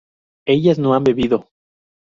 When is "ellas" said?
0.47-0.79